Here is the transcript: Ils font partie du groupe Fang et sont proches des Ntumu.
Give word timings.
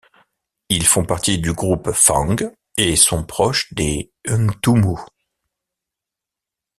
Ils 0.69 0.87
font 0.87 1.05
partie 1.05 1.37
du 1.37 1.53
groupe 1.53 1.91
Fang 1.91 2.35
et 2.75 2.95
sont 2.95 3.23
proches 3.23 3.71
des 3.75 4.11
Ntumu. 4.27 4.97